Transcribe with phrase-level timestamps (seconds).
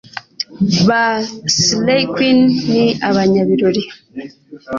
[0.87, 1.03] Ba
[1.55, 2.39] Slay Queen
[2.71, 3.81] ni abanyabirori